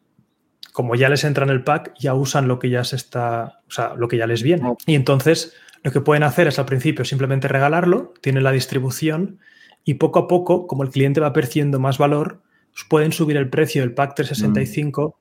[0.72, 3.70] como ya les entra en el pack, ya usan lo que ya se está, o
[3.70, 4.74] sea, lo que ya les viene.
[4.86, 9.38] Y entonces lo que pueden hacer es al principio simplemente regalarlo, tienen la distribución
[9.84, 13.50] y poco a poco, como el cliente va percibiendo más valor, pues pueden subir el
[13.50, 15.18] precio del pack 365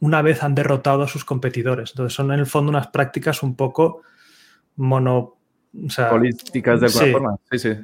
[0.00, 0.04] mm.
[0.04, 1.90] una vez han derrotado a sus competidores.
[1.90, 4.02] Entonces son en el fondo unas prácticas un poco
[4.76, 5.33] mono...
[6.10, 7.36] Políticas de alguna forma.
[7.50, 7.76] Sí, sí.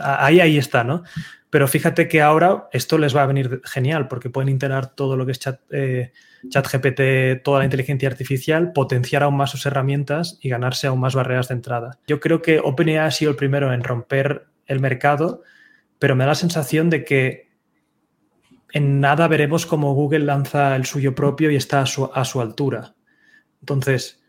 [0.00, 1.02] Ahí, ahí está, ¿no?
[1.50, 5.24] Pero fíjate que ahora esto les va a venir genial porque pueden integrar todo lo
[5.24, 6.12] que es chat, eh,
[6.48, 11.48] ChatGPT, toda la inteligencia artificial, potenciar aún más sus herramientas y ganarse aún más barreras
[11.48, 11.98] de entrada.
[12.06, 15.42] Yo creo que OpenAI ha sido el primero en romper el mercado,
[15.98, 17.48] pero me da la sensación de que
[18.72, 22.40] en nada veremos cómo Google lanza el suyo propio y está a su, a su
[22.40, 22.94] altura.
[23.60, 24.22] Entonces,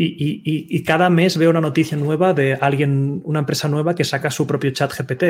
[0.00, 4.46] y, cada mes veo una noticia nueva de alguien, una empresa nueva que saca su
[4.46, 5.22] propio chat GPT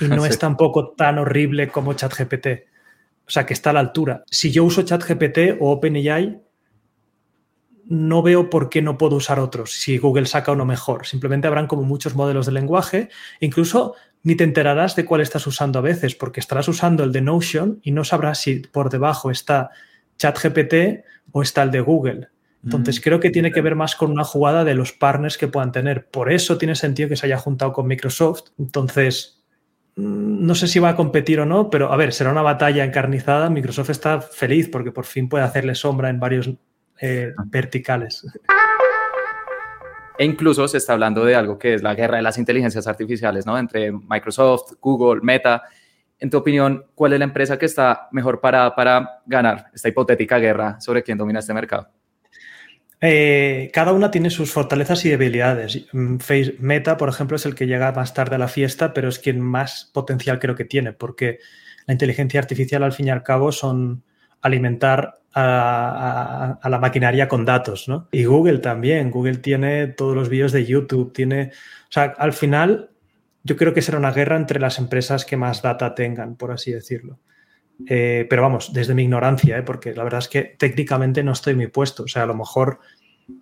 [0.00, 2.46] y no es tampoco tan horrible como chat GPT.
[3.26, 4.22] O sea, que está a la altura.
[4.30, 6.40] Si yo uso chat GPT o OpenAI,
[7.88, 11.06] no veo por qué no puedo usar otros si Google saca uno mejor.
[11.06, 13.08] Simplemente habrán como muchos modelos de lenguaje.
[13.40, 17.22] Incluso ni te enterarás de cuál estás usando a veces, porque estarás usando el de
[17.22, 19.70] Notion y no sabrás si por debajo está
[20.18, 22.28] ChatGPT o está el de Google.
[22.66, 23.02] Entonces, mm.
[23.02, 26.08] creo que tiene que ver más con una jugada de los partners que puedan tener.
[26.08, 28.50] Por eso tiene sentido que se haya juntado con Microsoft.
[28.58, 29.44] Entonces,
[29.94, 32.84] mm, no sé si va a competir o no, pero a ver, será una batalla
[32.84, 33.48] encarnizada.
[33.50, 36.50] Microsoft está feliz porque por fin puede hacerle sombra en varios
[37.00, 37.44] eh, ah.
[37.46, 38.26] verticales.
[40.18, 43.46] E incluso se está hablando de algo que es la guerra de las inteligencias artificiales,
[43.46, 43.56] ¿no?
[43.56, 45.62] Entre Microsoft, Google, Meta.
[46.18, 50.38] En tu opinión, ¿cuál es la empresa que está mejor parada para ganar esta hipotética
[50.38, 51.90] guerra sobre quién domina este mercado?
[53.00, 55.86] Eh, cada una tiene sus fortalezas y debilidades.
[55.92, 59.08] Mm, Face Meta, por ejemplo, es el que llega más tarde a la fiesta, pero
[59.08, 61.38] es quien más potencial creo que tiene, porque
[61.86, 64.02] la inteligencia artificial, al fin y al cabo, son
[64.40, 68.08] alimentar a, la maquinaria con datos, ¿no?
[68.10, 69.10] Y Google también.
[69.10, 71.50] Google tiene todos los vídeos de YouTube, tiene.
[71.88, 72.90] O sea, al final,
[73.42, 76.72] yo creo que será una guerra entre las empresas que más data tengan, por así
[76.72, 77.18] decirlo.
[77.86, 79.62] Eh, pero vamos, desde mi ignorancia, ¿eh?
[79.62, 82.04] porque la verdad es que técnicamente no estoy mi puesto.
[82.04, 82.80] O sea, a lo mejor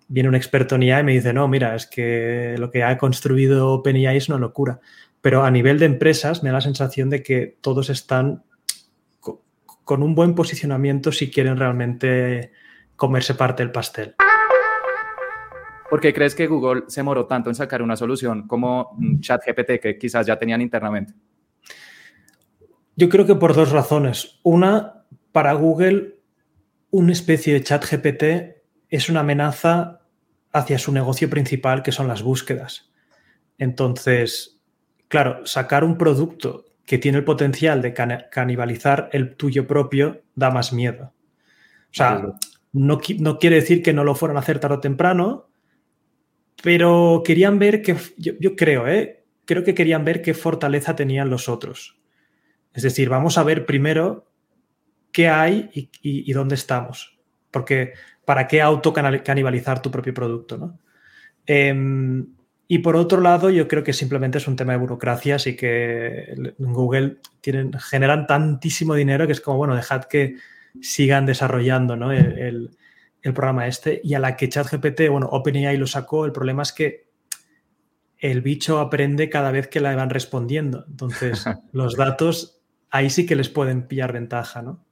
[0.08, 2.98] viene un experto en IA y me dice, no, mira, es que lo que ha
[2.98, 4.80] construido OpenAI es una locura.
[5.20, 8.42] Pero a nivel de empresas me da la sensación de que todos están
[9.84, 12.52] con un buen posicionamiento si quieren realmente
[12.96, 14.14] comerse parte del pastel.
[15.90, 19.98] ¿Por qué crees que Google se moró tanto en sacar una solución como ChatGPT que
[19.98, 21.12] quizás ya tenían internamente?
[22.96, 24.38] Yo creo que por dos razones.
[24.42, 26.20] Una, para Google,
[26.90, 30.00] una especie de chat GPT es una amenaza
[30.52, 32.92] hacia su negocio principal, que son las búsquedas.
[33.58, 34.60] Entonces,
[35.08, 37.94] claro, sacar un producto que tiene el potencial de
[38.30, 41.12] canibalizar el tuyo propio da más miedo.
[41.90, 42.22] O sea,
[42.72, 45.48] no, no, quiere decir que no lo fueran a hacer tarde o temprano,
[46.62, 49.24] pero querían ver que, yo, creo, ¿eh?
[49.44, 51.96] creo que querían ver qué fortaleza tenían los otros.
[52.74, 54.26] Es decir, vamos a ver primero
[55.12, 55.70] qué hay
[56.02, 57.16] y, dónde estamos.
[57.50, 60.58] Porque, ¿para qué autocanibalizar tu propio producto?
[60.58, 60.78] ¿no?
[61.46, 62.26] Em,
[62.66, 66.34] y por otro lado, yo creo que simplemente es un tema de burocracia, así que
[66.58, 70.36] Google tienen, generan tantísimo dinero que es como, bueno, dejad que
[70.80, 72.10] sigan desarrollando ¿no?
[72.10, 72.76] el,
[73.22, 74.00] programa este.
[74.02, 77.06] Y a la que ChatGPT, bueno, OpenAI lo sacó, el problema es que
[78.18, 80.84] el bicho aprende cada vez que la van respondiendo.
[80.88, 82.63] Entonces, los datos
[82.94, 84.84] ahí sí que les pueden pillar ventaja, ¿no?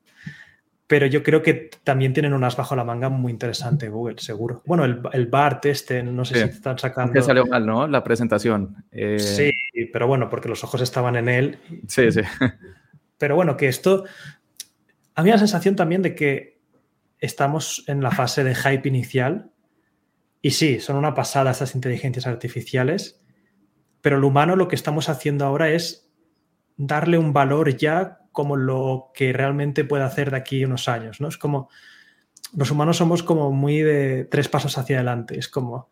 [0.92, 4.62] pero yo creo que también tienen unas bajo la manga muy interesante Google, seguro.
[4.66, 7.14] Bueno, el, el BART este, no sé si están sacando...
[7.14, 7.86] Que salió mal, ¿no?
[7.86, 8.84] La presentación.
[8.90, 9.50] Eh, sí,
[9.90, 11.58] pero bueno, porque los ojos estaban en él.
[11.88, 12.20] Sí, sí.
[13.16, 14.04] Pero bueno, que esto...
[15.14, 16.60] A mí la sensación también de que
[17.20, 19.50] estamos en la fase de hype inicial
[20.42, 23.18] y sí, son una pasada estas inteligencias artificiales,
[24.02, 26.11] pero lo humano lo que estamos haciendo ahora es
[26.76, 31.28] darle un valor ya como lo que realmente puede hacer de aquí unos años, ¿no?
[31.28, 31.68] Es como,
[32.56, 35.88] los humanos somos como muy de tres pasos hacia adelante, es como,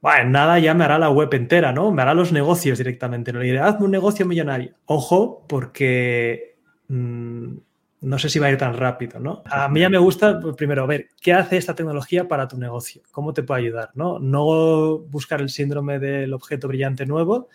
[0.00, 1.92] bueno, nada ya me hará la web entera, ¿no?
[1.92, 4.74] Me hará los negocios directamente, no le diré, hazme un negocio millonario.
[4.86, 6.56] Ojo, porque
[6.88, 7.54] mm,
[8.02, 9.42] no sé si va a ir tan rápido, ¿no?
[9.46, 13.02] A mí ya me gusta, pues, primero, ver qué hace esta tecnología para tu negocio,
[13.12, 14.18] cómo te puede ayudar, ¿no?
[14.18, 17.48] No buscar el síndrome del objeto brillante nuevo,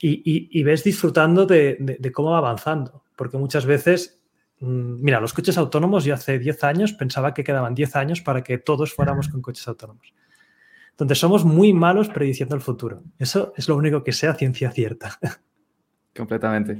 [0.00, 3.04] y, ves disfrutando de, cómo va avanzando.
[3.16, 4.20] Porque muchas veces,
[4.60, 8.42] mm, mira, los coches autónomos, yo hace 10 años pensaba que quedaban 10 años para
[8.42, 10.12] que todos fuéramos con coches autónomos.
[10.90, 13.02] Entonces somos muy malos prediciendo el futuro.
[13.18, 15.18] Eso es lo único que sea ciencia cierta.
[16.16, 16.78] Completamente.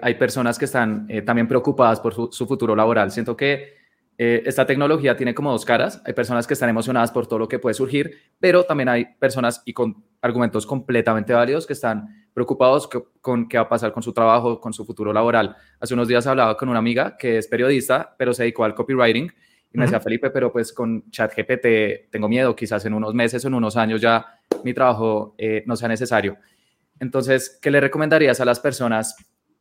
[0.00, 3.10] Hay personas que están eh, también preocupadas por su futuro laboral.
[3.10, 3.85] Siento que
[4.18, 6.02] eh, esta tecnología tiene como dos caras.
[6.04, 9.62] Hay personas que están emocionadas por todo lo que puede surgir, pero también hay personas
[9.64, 12.88] y con argumentos completamente válidos que están preocupados
[13.20, 15.56] con qué va a pasar con su trabajo, con su futuro laboral.
[15.80, 19.32] Hace unos días hablaba con una amiga que es periodista, pero se dedicó al copywriting
[19.72, 23.48] y me decía, Felipe, pero pues con ChatGPT tengo miedo, quizás en unos meses o
[23.48, 24.26] en unos años ya
[24.64, 26.38] mi trabajo eh, no sea necesario.
[26.98, 29.16] Entonces, ¿qué le recomendarías a las personas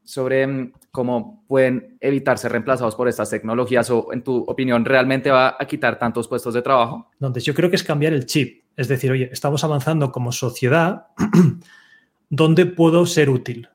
[0.06, 5.32] sobre mm, cómo pueden evitar ser reemplazados por estas tecnologías o, en tu opinión, realmente
[5.32, 7.10] va a quitar tantos puestos de trabajo?
[7.14, 8.64] Entonces, yo creo que es cambiar el chip.
[8.78, 11.08] Es decir, oye, estamos avanzando como sociedad,
[12.30, 13.70] ¿dónde puedo ser útil?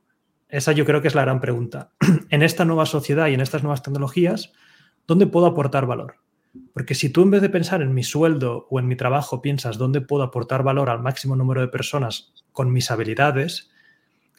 [0.49, 1.93] Esa yo creo que es la gran pregunta.
[2.31, 4.53] en esta nueva sociedad y en estas nuevas tecnologías,
[5.07, 6.17] ¿dónde puedo aportar valor?
[6.73, 9.79] Porque si tú en vez de pensar en mi sueldo o en mi trabajo piensas
[9.79, 13.71] dónde puedo aportar valor al máximo número de personas con mis habilidades,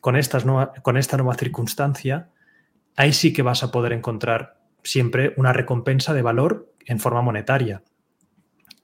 [0.02, 0.46] con, estas
[0.82, 2.30] con esta nueva circunstancia,
[2.98, 7.84] ahí sí que vas a poder encontrar siempre una recompensa de valor en forma monetaria.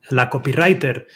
[0.10, 1.08] La copywriter,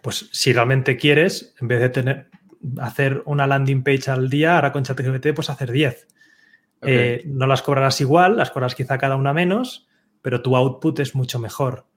[0.00, 2.30] pues si realmente quieres, en vez de tener,
[2.78, 6.06] hacer una landing page al día, ahora con ChatGPT, pues hacer 10.
[6.82, 9.88] Eh, no las cobrarás igual, las cobrarás quizá cada una menos,
[10.22, 11.89] pero tu output es mucho mejor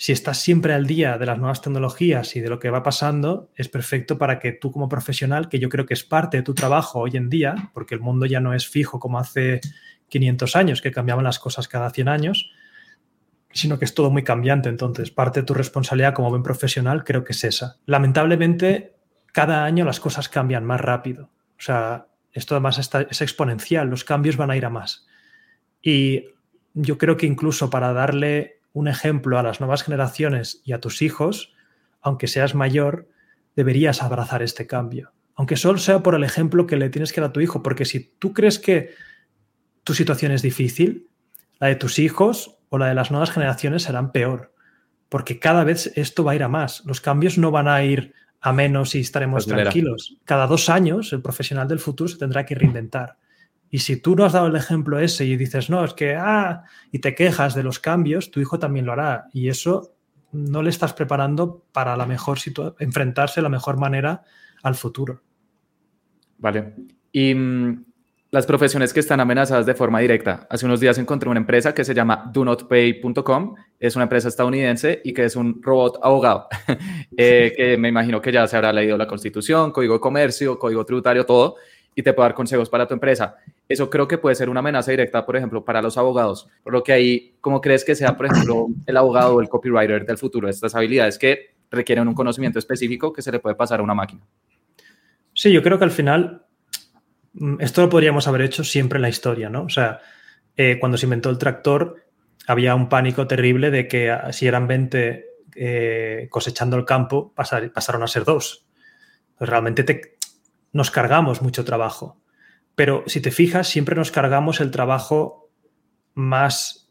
[0.00, 3.50] si estás siempre al día de las nuevas tecnologías y de lo que va pasando,
[3.56, 6.54] es perfecto para que tú como profesional, que yo creo que es parte de tu
[6.54, 9.60] trabajo hoy en día, porque el mundo ya no es fijo como hace
[10.08, 12.52] 500 años, que cambiaban las cosas cada 100 años,
[13.50, 14.68] sino que es todo muy cambiante.
[14.68, 17.78] Entonces, parte de tu responsabilidad como buen profesional creo que es esa.
[17.84, 18.94] Lamentablemente,
[19.32, 21.24] cada año las cosas cambian más rápido.
[21.58, 25.08] O sea, esto además es exponencial, los cambios van a ir a más.
[25.82, 26.26] Y
[26.72, 31.02] yo creo que incluso para darle un ejemplo a las nuevas generaciones y a tus
[31.02, 31.52] hijos,
[32.00, 33.08] aunque seas mayor,
[33.56, 35.12] deberías abrazar este cambio.
[35.34, 37.84] Aunque solo sea por el ejemplo que le tienes que dar a tu hijo, porque
[37.84, 38.94] si tú crees que
[39.82, 41.08] tu situación es difícil,
[41.58, 44.54] la de tus hijos o la de las nuevas generaciones serán peor,
[45.08, 46.84] porque cada vez esto va a ir a más.
[46.84, 50.16] Los cambios no van a ir a menos y estaremos pues tranquilos.
[50.24, 53.16] Cada dos años el profesional del futuro se tendrá que reinventar.
[53.70, 56.64] Y si tú no has dado el ejemplo ese y dices, no, es que, ah,
[56.90, 59.26] y te quejas de los cambios, tu hijo también lo hará.
[59.32, 59.94] Y eso
[60.32, 62.38] no le estás preparando para la mejor
[62.78, 64.22] enfrentarse de la mejor manera
[64.62, 65.22] al futuro.
[66.38, 66.74] Vale.
[67.12, 67.84] Y mm,
[68.30, 70.46] las profesiones que están amenazadas de forma directa.
[70.50, 73.54] Hace unos días encontré una empresa que se llama donotpay.com.
[73.80, 76.48] Es una empresa estadounidense y que es un robot abogado,
[77.16, 80.84] eh, que me imagino que ya se habrá leído la constitución, código de comercio, código
[80.84, 81.56] tributario, todo
[81.94, 83.36] y te puede dar consejos para tu empresa.
[83.68, 86.48] Eso creo que puede ser una amenaza directa, por ejemplo, para los abogados.
[86.62, 90.06] Por lo que ahí, ¿cómo crees que sea, por ejemplo, el abogado o el copywriter
[90.06, 90.48] del futuro?
[90.48, 94.22] Estas habilidades que requieren un conocimiento específico que se le puede pasar a una máquina.
[95.34, 96.46] Sí, yo creo que al final
[97.34, 99.64] mm, esto lo podríamos haber hecho siempre en la historia, ¿no?
[99.64, 100.00] O sea,
[100.56, 101.96] eh, cuando se inventó el tractor,
[102.46, 108.02] había un pánico terrible de que ah, si eran 20 eh, cosechando el campo, pasaron
[108.02, 108.66] a ser dos.
[109.36, 109.84] Pues realmente
[110.78, 112.18] nos cargamos mucho trabajo.
[112.74, 115.50] Pero si te fijas, siempre nos cargamos el trabajo
[116.14, 116.88] más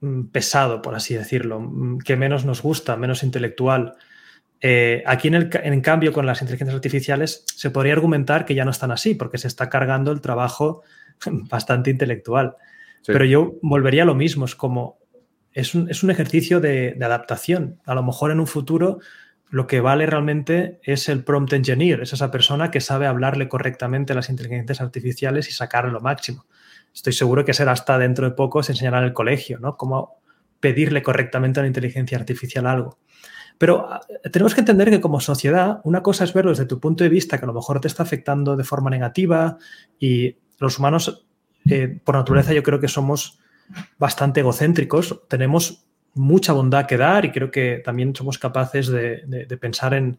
[0.00, 3.94] mm, pesado, por así decirlo, mm, que menos nos gusta, menos intelectual.
[4.60, 8.64] Eh, aquí, en, el, en cambio, con las inteligencias artificiales, se podría argumentar que ya
[8.64, 10.82] no están así, porque se está cargando el trabajo
[11.26, 12.56] bastante intelectual.
[13.06, 14.98] Pero yo volvería a lo mismo, es como,
[15.52, 17.80] es un, ejercicio de, adaptación.
[17.86, 18.98] A lo mejor en un futuro
[19.54, 24.12] lo que vale realmente es el prompt engineer, es esa persona que sabe hablarle correctamente
[24.12, 26.46] a las inteligencias artificiales y sacarle lo máximo.
[26.92, 29.76] Estoy seguro que será hasta dentro de poco se enseñará en el colegio, ¿no?
[29.76, 30.16] Cómo
[30.58, 32.98] pedirle correctamente a la inteligencia artificial algo.
[33.56, 34.00] Pero ah,
[34.32, 37.38] tenemos que entender que como sociedad, una cosa es verlo desde tu punto de vista,
[37.38, 39.58] que a lo mejor te está afectando de forma negativa
[40.00, 41.28] y los humanos,
[41.70, 43.38] eh, por naturaleza, yo creo que somos
[43.98, 45.83] bastante egocéntricos, tenemos
[46.14, 50.18] mucha bondad que dar y creo que también somos capaces de, pensar en,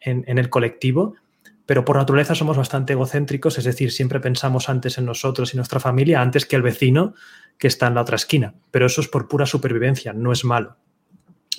[0.00, 1.16] el colectivo,
[1.66, 5.80] pero por naturaleza somos bastante egocéntricos, es decir, siempre pensamos antes en nosotros y nuestra
[5.80, 7.14] familia antes que el vecino
[7.58, 10.76] que está en la otra esquina, pero eso es por pura supervivencia, no es malo.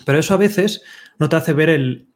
[0.05, 0.83] Pero eso a veces
[1.17, 2.07] no te hace ver el,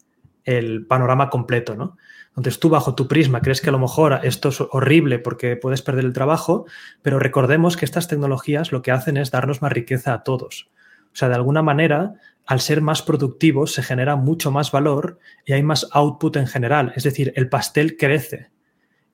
[0.44, 1.98] el panorama completo, ¿no?
[2.30, 5.82] Entonces tú bajo tu prisma crees que a lo mejor esto es horrible porque puedes
[5.82, 6.66] perder el trabajo,
[7.02, 10.70] pero recordemos que estas tecnologías lo que hacen es darnos más riqueza a todos.
[11.12, 12.14] O sea, de alguna manera,
[12.46, 16.94] al ser más productivos se genera mucho más valor y hay más output en general,
[16.96, 18.50] es decir, el pastel crece.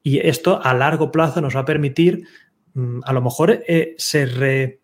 [0.03, 2.27] Y esto a largo plazo nos va a permitir,
[2.73, 4.79] mm, a lo mejor eh, se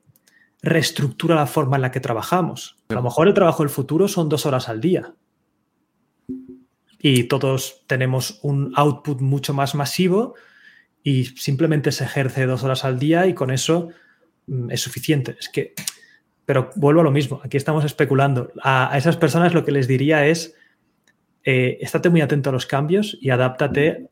[0.61, 2.77] reestructura la forma en la que trabajamos.
[2.89, 5.13] A lo mejor el trabajo del futuro son dos horas al día
[7.03, 10.35] y todos tenemos un output mucho más masivo
[11.03, 13.89] y simplemente se ejerce dos horas al día y con eso
[14.47, 15.35] mm, es suficiente.
[15.39, 15.73] Es que,
[16.51, 18.51] pero vuelvo a lo mismo, aquí estamos especulando.
[18.61, 20.53] A, esas personas lo que les diría es,
[21.45, 24.09] eh, estate muy atento a los cambios y adáptate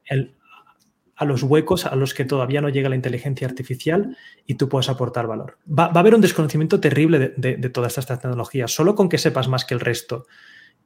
[1.18, 4.16] a los huecos a los que todavía no llega la inteligencia artificial
[4.48, 5.58] y tú puedes aportar valor.
[5.68, 9.50] Va, a haber un desconocimiento terrible de, de todas estas tecnologías, solo con que sepas
[9.50, 10.26] más que el resto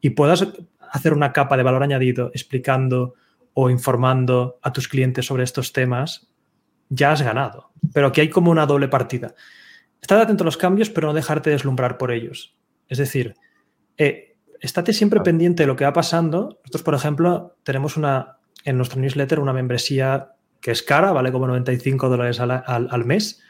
[0.02, 0.48] y puedas
[0.92, 3.13] hacer una capa de valor añadido explicando
[3.54, 6.32] o informando a tus clientes sobre estos temas,
[6.89, 7.70] ya has ganado.
[7.94, 9.36] Pero aquí hay como una doble partida.
[10.04, 12.58] Estar atento a los cambios, pero no dejarte deslumbrar por ellos.
[12.89, 13.36] Es decir,
[13.98, 16.60] eh, estate siempre pendiente de lo que va pasando.
[16.60, 21.48] Nosotros, por ejemplo, tenemos una en nuestro newsletter una membresía que es cara, vale como
[21.48, 23.42] 95 dólares al mes,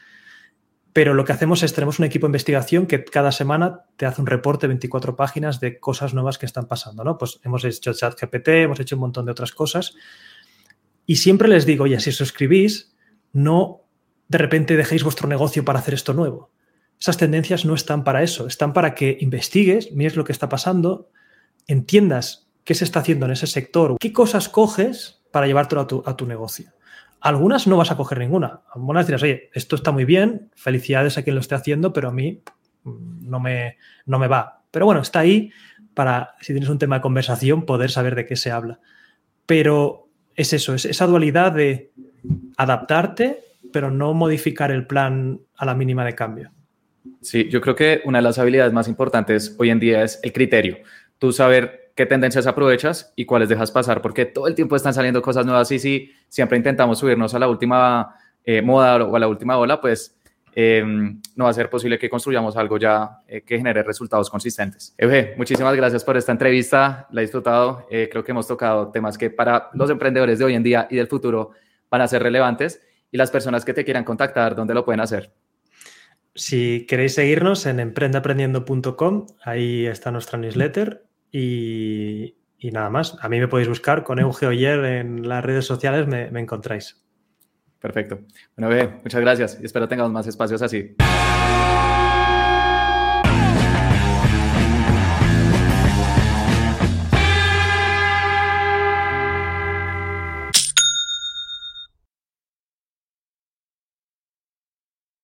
[0.93, 4.21] pero lo que hacemos es, tenemos un equipo de investigación que cada semana te hace
[4.21, 7.17] un reporte de 24 páginas de cosas nuevas que están pasando, ¿no?
[7.17, 9.95] Pues hemos hecho chat GPT, hemos hecho un montón de otras cosas.
[11.07, 12.95] Y siempre les digo, oye, si suscribís,
[13.31, 13.82] no
[14.33, 16.49] de repente dejéis vuestro negocio para hacer esto nuevo.
[16.99, 21.11] Esas tendencias no están para eso, están para que investigues, mires lo que está pasando,
[21.67, 26.03] entiendas qué se está haciendo en ese sector, qué cosas coges para llevártelo a tu,
[26.03, 26.71] a tu negocio.
[27.21, 28.61] Algunas no vas a coger ninguna.
[28.73, 32.11] Algunas dirás, oye, esto está muy bien, felicidades a quien lo esté haciendo, pero a
[32.11, 32.41] mí
[32.85, 34.63] mm, no me, no me va.
[34.71, 35.51] Pero bueno, está ahí
[35.93, 38.79] para, si tienes un tema de conversación, poder saber de qué se habla.
[39.45, 41.91] Pero es eso, es esa dualidad de
[42.57, 46.51] adaptarte, pero no modificar el plan a la mínima de cambio.
[47.21, 50.31] Sí, yo creo que una de las habilidades más importantes hoy en día es el
[50.31, 50.77] criterio.
[51.17, 55.21] Tú saber qué tendencias aprovechas y cuáles dejas pasar, porque todo el tiempo están saliendo
[55.21, 59.27] cosas nuevas y si siempre intentamos subirnos a la última eh, moda o a la
[59.27, 60.17] última ola, pues
[60.55, 64.93] em, no va a ser posible que construyamos algo ya eh, que genere resultados consistentes.
[64.97, 69.17] Euge, muchísimas gracias por esta entrevista, la he disfrutado, eh, creo que hemos tocado temas
[69.17, 71.51] que para los emprendedores de hoy en día y del futuro
[71.89, 72.81] van a ser relevantes
[73.13, 75.31] y las personas que te quieran contactar, ¿dónde lo pueden hacer?
[76.33, 82.33] Si queréis seguirnos en emprendeaprendiendo.com, ahí está nuestra newsletter y,
[82.71, 83.15] nada más.
[83.21, 87.05] A mí me podéis buscar con Euge Oyer en las redes sociales, me, me encontráis.
[87.79, 88.21] Perfecto.
[88.57, 90.95] Bueno, ve, muchas gracias y espero tengamos más espacios así.